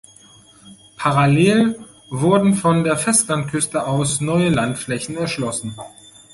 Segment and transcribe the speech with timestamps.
[0.97, 5.77] Parallel wurden von der Festlandküste aus neue Landflächen erschlossen.